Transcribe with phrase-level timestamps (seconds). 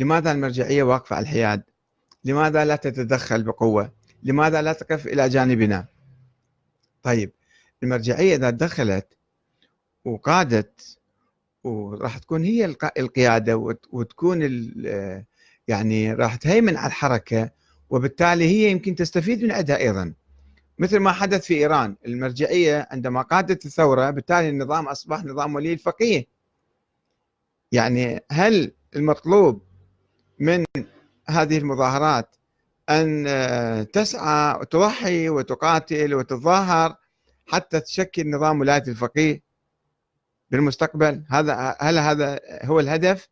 [0.00, 1.62] لماذا المرجعية واقفة على الحياد؟
[2.24, 5.86] لماذا لا تتدخل بقوة؟ لماذا لا تقف إلى جانبنا؟
[7.02, 7.32] طيب
[7.82, 9.16] المرجعية إذا دخلت
[10.04, 10.98] وقادت
[11.64, 13.56] وراح تكون هي القيادة
[13.90, 14.38] وتكون
[15.68, 17.50] يعني راح تهيمن على الحركة
[17.90, 20.14] وبالتالي هي يمكن تستفيد من عندها أيضا.
[20.78, 26.26] مثل ما حدث في إيران المرجعية عندما قادت الثورة بالتالي النظام أصبح نظام ولي الفقيه.
[27.72, 29.69] يعني هل المطلوب
[30.40, 30.64] من
[31.28, 32.36] هذه المظاهرات
[32.88, 33.26] أن
[33.92, 36.96] تسعى وتضحي وتقاتل وتتظاهر
[37.46, 39.42] حتى تشكل نظام ولاية الفقيه
[40.50, 41.24] بالمستقبل.
[41.28, 43.28] هذا هل هذا هو الهدف؟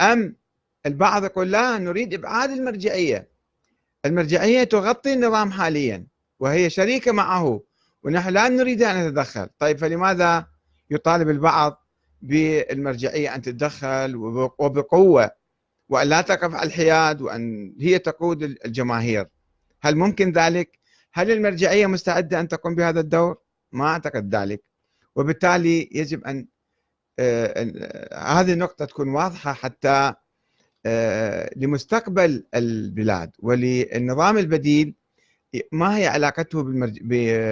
[0.00, 0.36] أم
[0.86, 3.28] البعض يقول لا نريد إبعاد المرجعية.
[4.04, 6.06] المرجعية تغطي النظام حاليا
[6.40, 7.60] وهي شريكة معه
[8.02, 9.48] ونحن لا نريد أن نتدخل.
[9.58, 10.46] طيب فلماذا
[10.90, 11.84] يطالب البعض
[12.22, 14.16] بالمرجعية أن تتدخل
[14.58, 15.43] وبقوة
[15.88, 19.26] وأن لا تقف على الحياد وأن هي تقود الجماهير
[19.82, 20.78] هل ممكن ذلك؟
[21.12, 23.38] هل المرجعية مستعدة أن تقوم بهذا الدور؟
[23.72, 24.62] ما أعتقد ذلك
[25.16, 26.46] وبالتالي يجب أن
[27.18, 30.14] آه، هذه النقطة تكون واضحة حتى
[30.86, 34.94] آه، لمستقبل البلاد وللنظام البديل
[35.72, 36.62] ما هي علاقته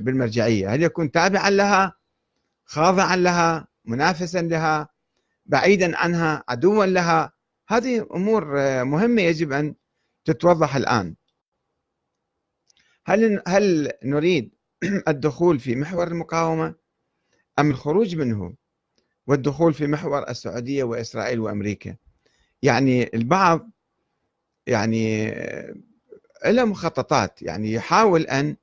[0.00, 1.92] بالمرجعية هل يكون تابعا لها
[2.64, 4.88] خاضعا لها منافسا لها
[5.46, 7.32] بعيدا عنها عدوا لها
[7.68, 9.74] هذه أمور آه، مهمة يجب أن
[10.24, 11.14] تتوضح الآن.
[13.06, 14.54] هل هل نريد
[15.08, 16.74] الدخول في محور المقاومة
[17.58, 18.54] أم الخروج منه
[19.26, 21.96] والدخول في محور السعودية وإسرائيل وأمريكا؟
[22.62, 23.70] يعني البعض
[24.66, 25.74] يعني آه،
[26.46, 28.56] له مخططات يعني يحاول أن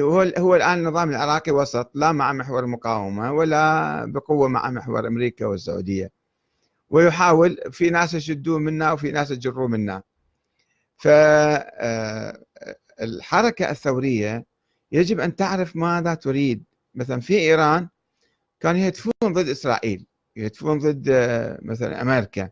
[0.00, 5.46] هو هو الآن النظام العراقي وسط لا مع محور المقاومة ولا بقوة مع محور أمريكا
[5.46, 6.23] والسعودية.
[6.94, 10.02] ويحاول في ناس يشدون منا وفي ناس يجرون منا.
[10.96, 12.40] فالحركه
[13.70, 14.46] الثورية
[14.92, 16.64] يجب أن تعرف ماذا تريد.
[16.94, 17.88] مثلا في إيران
[18.60, 21.10] كانوا يهتفون ضد إسرائيل يهتفون ضد
[21.62, 22.50] مثلا أمريكا.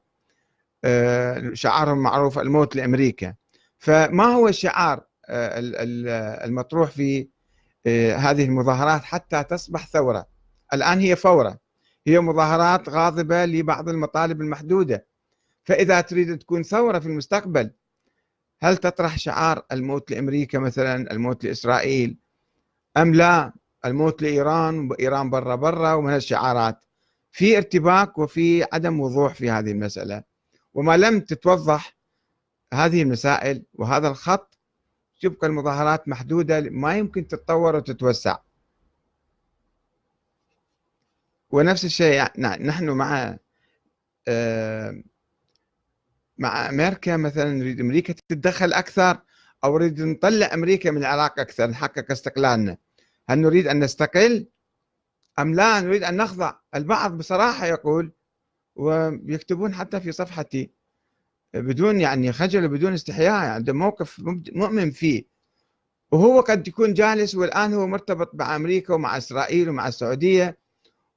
[1.52, 3.34] شعارهم معروف الموت لأمريكا.
[3.78, 5.06] فما هو الشعار
[6.44, 7.28] المطروح في
[7.86, 10.26] آه، هذه المظاهرات حتى تصبح ثورة؟
[10.74, 11.58] الآن هي فورة.
[12.06, 15.06] هي مظاهرات غاضبة لبعض المطالب المحدودة.
[15.64, 17.70] فإذا تريد تكون ثورة في المستقبل
[18.62, 22.16] هل تطرح شعار الموت لأمريكا مثلا الموت لإسرائيل؟
[22.96, 23.52] أم لا؟
[23.84, 26.84] الموت لإيران وإيران برا برا ومن الشعارات
[27.32, 30.22] في ارتباك وفي عدم وضوح في هذه المسألة.
[30.74, 31.96] وما لم تتوضح
[32.74, 34.58] هذه المسائل وهذا الخط
[35.20, 38.38] تبقى المظاهرات محدودة ما يمكن تتطور وتتوسع.
[41.52, 43.38] ونفس الشيء نحن مع
[44.28, 45.02] آه،
[46.38, 49.20] مع أمريكا مثلا نريد أمريكا تتدخل أكثر
[49.64, 52.76] أو نريد نطلع أمريكا من العراق أكثر نحقق استقلالنا.
[53.28, 54.46] هل نريد أن نستقل؟
[55.38, 56.54] أم لا؟ نريد أن نخضع.
[56.74, 58.12] البعض بصراحة يقول
[58.76, 60.70] ويكتبون حتى في صفحتي
[61.54, 64.20] بدون يعني خجل وبدون استحياء عنده موقف
[64.52, 65.24] مؤمن فيه.
[66.12, 70.61] وهو قد يكون جالس والآن هو مرتبط مع أمريكا ومع إسرائيل ومع السعودية.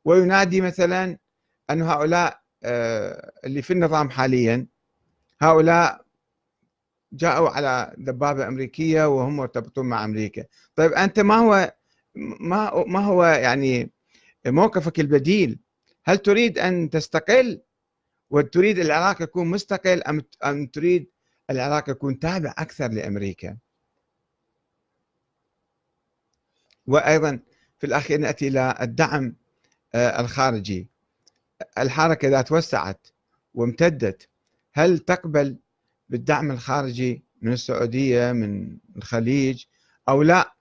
[0.05, 1.17] وينادي مثلا
[1.69, 4.67] أن هؤلاء آه، اللي في النظام حاليا
[5.41, 6.05] هؤلاء
[7.13, 10.45] جاءوا على دبابة أمريكية وهم مرتبطون مع أمريكا.
[10.75, 11.73] طيب أنت ما هو
[12.39, 13.91] ما ما هو يعني
[14.45, 15.59] موقفك البديل؟
[16.05, 17.61] هل تريد أن تستقل؟
[18.29, 21.09] وتريد العراق يكون مستقل أم أم تريد
[21.49, 23.57] العراق يكون تابع أكثر لأمريكا؟
[26.87, 27.39] وأيضا
[27.79, 29.35] في الأخير نأتي إلى الدعم
[29.95, 30.87] الخارجي.
[31.77, 33.07] الحركة إذا توسعت
[33.53, 34.29] وامتدت
[34.73, 35.57] هل تقبل
[36.09, 39.63] بالدعم الخارجي من السعودية من الخليج
[40.09, 40.55] أو لا؟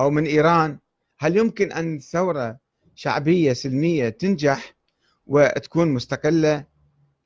[0.00, 0.78] أو من إيران؟
[1.18, 2.58] هل يمكن أن ثورة
[2.94, 4.74] شعبية سلمية تنجح
[5.26, 6.64] وتكون مستقلة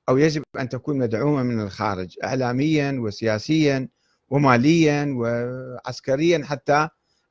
[0.09, 3.89] أو يجب أن تكون مدعومة من الخارج إعلاميا وسياسيا
[4.31, 6.89] وماليا وعسكريا حتى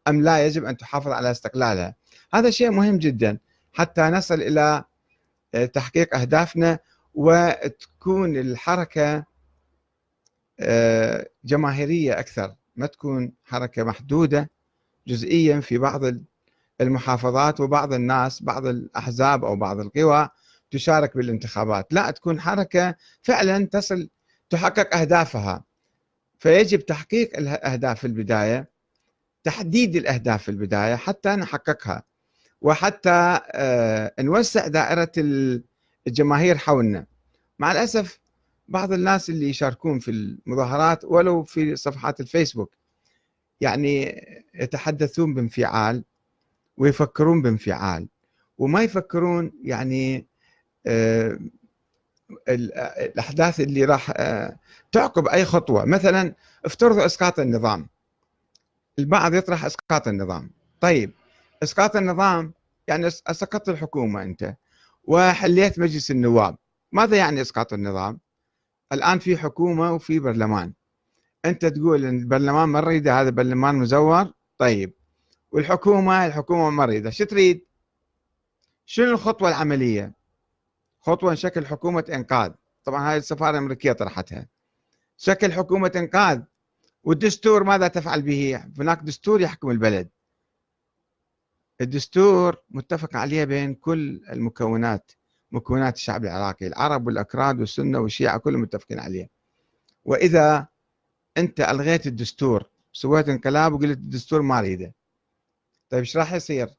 [0.08, 1.96] أم لا يجب أن تحافظ على استقلالها؟
[2.34, 3.38] هذا شيء مهم جدا.
[3.74, 4.84] حتى نصل إلى
[5.56, 6.80] آه، تحقيق أهدافنا
[7.14, 9.26] وتكون الحركة
[10.60, 12.56] آه، جماهيرية أكثر.
[12.76, 14.50] ما تكون حركة محدودة
[15.08, 16.02] جزئيا في بعض
[16.82, 20.30] المحافظات وبعض الناس بعض الأحزاب أو بعض القوى
[20.72, 21.94] تشارك بالانتخابات.
[21.94, 24.10] لا تكون حركة فعلا تصل
[24.50, 25.64] تحقق أهدافها.
[26.40, 28.70] فيجب تحقيق الأهداف في البداية
[29.44, 32.04] تحديد الأهداف في البداية حتى نحققها.
[32.62, 35.12] وحتى آه، نوسع دائرة
[36.08, 37.06] الجماهير حولنا.
[37.60, 38.20] مع الأسف
[38.68, 42.76] بعض الناس اللي يشاركون في المظاهرات ولو في صفحات الفيسبوك
[43.62, 44.26] يعني
[44.56, 46.04] يتحدثون بانفعال
[46.78, 48.08] ويفكرون بانفعال.
[48.58, 50.28] وما يفكرون يعني
[50.86, 51.40] آه،
[52.50, 54.60] الأحداث اللي راح آه،
[54.92, 55.86] تعقب أي خطوة.
[55.86, 56.36] مثلا
[56.66, 57.88] افترضوا إسقاط النظام.
[59.00, 60.52] البعض يطرح إسقاط النظام.
[60.80, 61.12] طيب
[61.64, 62.54] إسقاط النظام
[62.88, 64.56] يعني أسقطت الحكومة أنت
[65.04, 66.58] وحليت مجلس النواب.
[66.92, 68.20] ماذا يعني إسقاط النظام؟
[68.94, 70.74] الآن في حكومة وفي برلمان.
[71.46, 74.94] أنت تقول إن البرلمان ما نريده هذا برلمان مزور؟ طيب.
[75.52, 77.66] والحكومة الحكومة ما نريده شو تريد؟
[78.86, 80.14] شنو الخطوة العملية؟
[81.02, 82.52] خطوة شكل حكومة إنقاذ.
[82.84, 84.48] طبعا هاي السفارة الأمريكية طرحتها.
[85.18, 86.42] شكل حكومة إنقاذ.
[87.04, 90.10] والدستور ماذا تفعل به؟ هناك دستور يحكم البلد.
[91.82, 95.12] الدستور متفق عليه بين كل المكونات
[95.52, 99.30] مكونات الشعب العراقي العرب والأكراد والسنة والشيعة كلهم متفقين عليه
[100.06, 100.68] وإذا
[101.38, 104.94] أنت ألغيت الدستور سويت انقلاب وقلت الدستور ما أريده.
[105.90, 106.70] طيب إيش راح يصير؟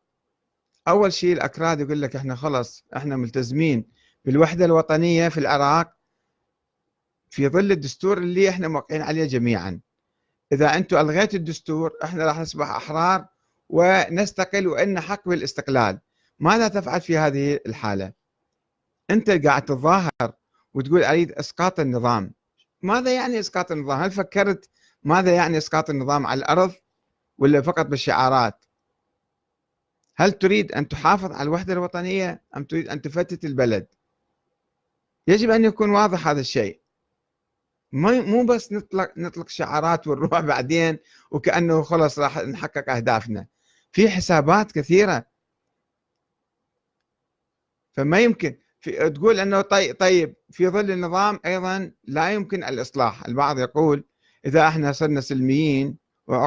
[0.88, 3.84] أول شيء الأكراد يقول لك إحنا خلص إحنا ملتزمين
[4.24, 5.96] بالوحدة الوطنية في العراق.
[7.30, 9.80] في ظل الدستور اللي إحنا موقعين عليه جميعا.
[10.52, 13.26] إذا أنتم ألغيتوا الدستور إحنا راح نصبح أحرار
[13.72, 16.00] ونستقل وإن حق بالاستقلال
[16.38, 18.12] ماذا تفعل في هذه الحالة؟
[19.10, 20.32] أنت قاعد تتظاهر
[20.74, 22.32] وتقول أريد إسقاط النظام.
[22.82, 24.70] ماذا يعني إسقاط النظام؟ هل فكرت
[25.02, 26.72] ماذا يعني إسقاط النظام على الأرض
[27.38, 28.64] ولا فقط بالشعارات؟
[30.16, 33.86] هل تريد أن تحافظ على الوحدة الوطنية أم تريد أن تفتت البلد؟
[35.28, 36.80] يجب أن يكون واضح هذا الشيء.
[37.92, 40.98] مو بس نطلق نطلق شعارات ونروح بعدين
[41.30, 43.46] وكأنه خلص راح نحقق أهدافنا.
[43.92, 45.26] في حسابات كثيرة.
[47.92, 53.58] فما يمكن في تقول إنه طيب طيب في ظل النظام أيضا لا يمكن الإصلاح، البعض
[53.58, 54.04] يقول
[54.46, 55.98] إذا إحنا صرنا سلميين